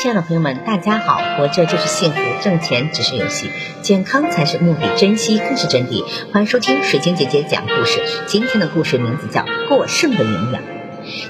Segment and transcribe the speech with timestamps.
[0.00, 1.20] 亲爱的朋友们，大家好！
[1.36, 3.50] 活着就是幸福，挣钱只是游戏，
[3.82, 6.04] 健康才是目的，珍惜更是真谛。
[6.32, 8.00] 欢迎收听水晶姐姐讲故事。
[8.26, 10.62] 今天的故事名字叫《过剩的营养》。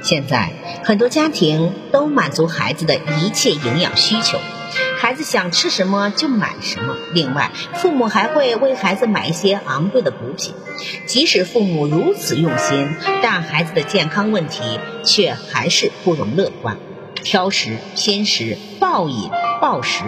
[0.03, 0.53] 现在
[0.85, 4.39] 很多家庭都满足孩子的一切营养需求，
[4.99, 6.97] 孩子想吃什么就买什么。
[7.15, 10.55] 另外，父母还会为孩子买一些昂贵的补品。
[11.07, 16.77] 即使父母如此用心，但孩子的健康问题却还是不容乐观。
[17.27, 19.29] 挑食、偏食、暴饮
[19.61, 20.05] 暴食，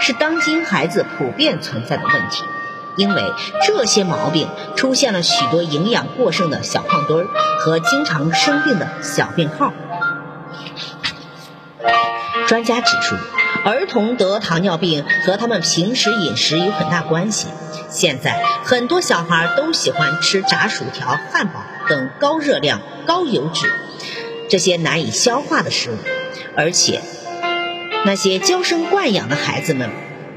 [0.00, 2.44] 是当今孩子普遍存在的问题。
[2.94, 3.22] 因为
[3.66, 7.28] 这些毛病，出现了许多营养过剩的小胖墩儿
[7.58, 9.72] 和经常生病的小病号。
[12.46, 13.16] 专家指出，
[13.64, 17.46] 儿童得糖尿病和他们平时饮食有很大关系。
[17.88, 23.72] 现在很多小孩都喜欢吃炸薯条、汉堡等高热量、高油脂
[24.50, 25.96] 这些难以消化的食物。
[26.56, 27.00] 而且，
[28.04, 29.90] 那些娇生惯养的孩子们，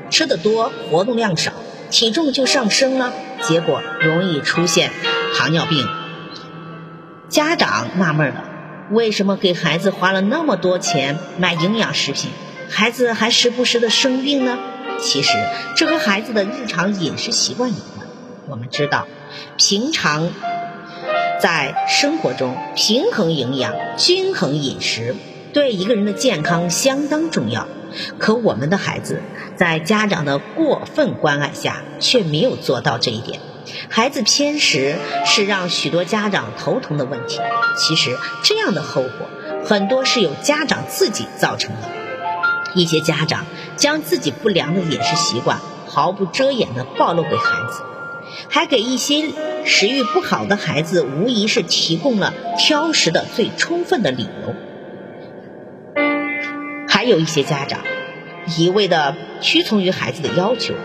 [0.09, 1.51] 吃的多，活动量少，
[1.89, 4.91] 体重就上升了，结果容易出现
[5.35, 5.87] 糖尿病。
[7.29, 8.43] 家长纳闷了，
[8.91, 12.29] 为什么给孩子花了那么多钱买营养食品，
[12.69, 14.59] 孩子还时不时的生病呢？
[14.99, 15.29] 其实，
[15.75, 18.07] 这和孩子的日常饮食习惯有关。
[18.47, 19.07] 我们知道，
[19.57, 20.29] 平常
[21.39, 25.15] 在生活中平衡营养、均衡饮食。
[25.53, 27.67] 对一个人的健康相当重要，
[28.17, 29.21] 可我们的孩子
[29.55, 33.39] 在家长的过分关爱下却没有做到这一点。
[33.89, 37.39] 孩子偏食是让许多家长头疼的问题。
[37.77, 39.29] 其实这样的后果
[39.65, 41.89] 很多是由家长自己造成的。
[42.73, 47.83] 一些家长将自己不良的饮食习惯毫不遮掩地暴露给孩子，
[48.49, 49.29] 还给一些
[49.65, 54.55] 食欲不好的孩子无疑是提供了挑食的最充分的理由。
[57.01, 57.79] 还有一些家长
[58.59, 60.75] 一味的屈从于孩子的要求，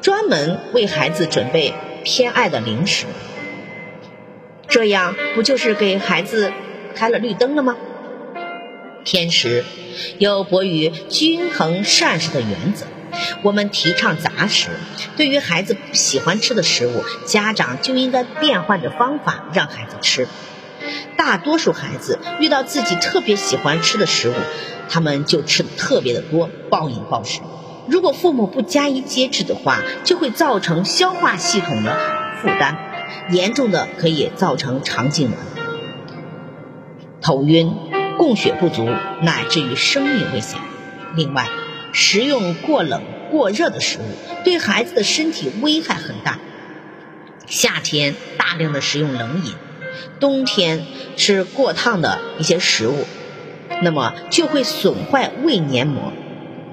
[0.00, 3.06] 专门为孩子准备偏爱的零食，
[4.68, 6.52] 这样不就是给孩子
[6.94, 7.76] 开了绿灯了吗？
[9.04, 9.64] 偏食
[10.18, 12.86] 有悖于均衡膳食的原则，
[13.42, 14.68] 我们提倡杂食。
[15.16, 20.28] 对于孩子不喜欢吃的食物，家长就应该变换着方法让孩子吃。
[21.16, 24.34] 大多数孩子遇到自己特别喜欢吃的食物，
[24.88, 27.40] 他们就吃的特别的多，暴饮暴食。
[27.86, 31.96] 如果父母不加以节制的话，就会造成消化系统的
[32.42, 32.76] 负担，
[33.30, 35.30] 严重的可以造成肠痉挛、
[37.20, 37.74] 头晕、
[38.18, 38.86] 供血不足，
[39.22, 40.60] 乃至于生命危险。
[41.16, 41.48] 另外，
[41.92, 44.02] 食用过冷、过热的食物
[44.44, 46.38] 对孩子的身体危害很大。
[47.46, 49.54] 夏天大量的食用冷饮。
[50.20, 50.84] 冬天
[51.16, 53.04] 吃过烫的一些食物，
[53.82, 56.12] 那么就会损坏胃黏膜。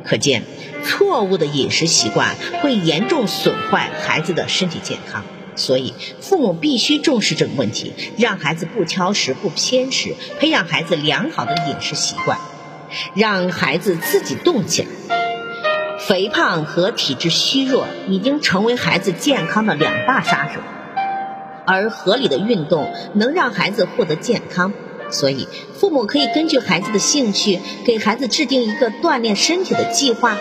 [0.03, 0.43] 可见，
[0.83, 5.23] 错误的饮食习惯会严重损坏孩子的身体健康。
[5.55, 12.38] 所以，父母必须重视这个问题，让孩子不挑食、不偏食，培养孩子良好的饮食习惯，
[13.16, 14.89] 让孩子自己动起来。
[15.97, 20.59] 肥胖和体质虚弱已经成为孩子健康的两大杀手。
[21.66, 24.73] 而合理的运动能让孩子获得健康，
[25.11, 30.38] 所以父母可以根据孩子的兴趣，给孩子制定一个锻炼身体的计划，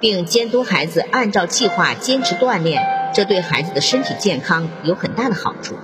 [0.00, 2.82] 并监督孩子按照计划坚持锻炼，
[3.14, 5.74] 这对孩子的身体健康有很大的好处。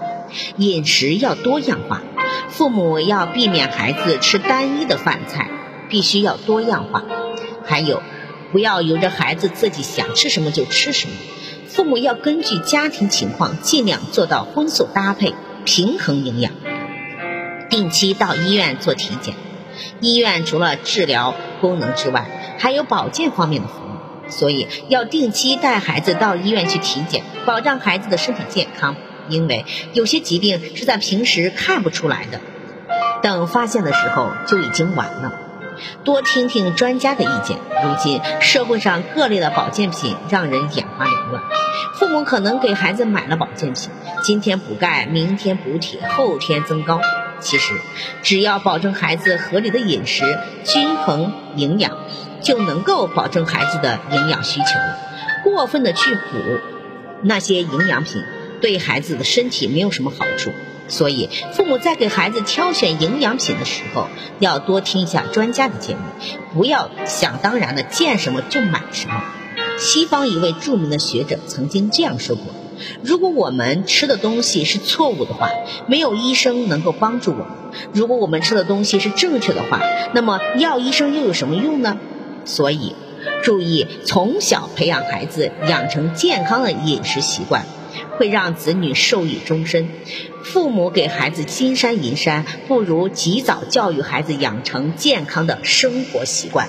[0.59, 2.03] 饮食要多样化，
[2.51, 5.49] 父母要避免孩子吃单一的饭菜，
[5.89, 7.05] 必须要多样化。
[7.65, 8.03] 还有，
[8.53, 11.15] 不要由着孩子自己想吃什么就吃什么。
[11.67, 15.33] 父母要根据家庭情况，尽量做到荤素搭配，
[15.65, 16.53] 平衡营养。
[17.69, 19.35] 定期到医院做体检，
[20.01, 22.27] 医院除了治疗功能之外，
[22.59, 28.97] 还有保健方面的服务，所以要定期带孩子到医院去体检，保障孩子的身体健康。
[29.29, 32.41] 因为有些疾病是在平时看不出来的，
[33.23, 35.33] 等发现的时候就已经晚了。
[36.03, 37.59] 多听听专家的意见。
[37.85, 41.43] 如今社会上各类的保健品让人眼花缭乱，
[41.95, 43.91] 父母可能给孩子买了保健品，
[44.23, 46.99] 今天补钙，明天补铁，后天增高。
[47.41, 47.75] 其实，
[48.23, 50.25] 只要保证孩子合理的饮食、
[50.65, 51.97] 均衡营养，
[52.43, 54.67] 就能够保证孩子的营养需求。
[55.45, 56.21] 过分的去补
[57.23, 58.23] 那些营养品，
[58.61, 60.53] 对孩子的身体没有什么好处。
[60.89, 64.09] 所以，父母在给孩子挑选营养品的时候，
[64.39, 69.23] 要多听一下专家的建议，不要想当然的见什么就买什么。
[69.77, 72.47] 西方一位著名的学者曾经这样说过
[73.03, 75.51] ：“如果我们吃的东西是错误的话，
[75.87, 77.47] 没有医生能够帮助我们；
[77.93, 79.81] 如果我们吃的东西是正确的话，
[80.15, 81.99] 那么要医生又有什么用呢？
[82.45, 82.95] 所以，
[83.43, 87.67] 注意从小培养孩子养成健康的饮食习惯，
[88.17, 89.89] 会让子女受益终身。
[90.43, 96.69] 父母给孩子金山银山，不如及早教育孩子养成健康的生活习惯。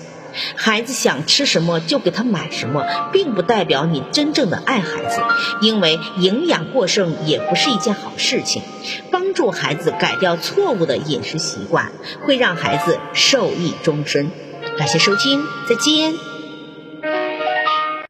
[0.55, 5.21] 孩子想吃什么就给他买什么，并不代表你真正的爱孩子，
[5.61, 8.61] 因为营养过剩也不是一件好事情。
[9.11, 11.91] 帮助孩子改掉错误的饮食习惯，
[12.25, 14.31] 会让孩子受益终身。
[14.77, 16.28] 感谢收听，再见。